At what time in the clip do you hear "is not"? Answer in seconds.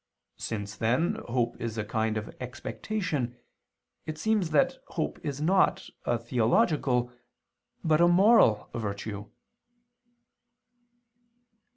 5.23-5.91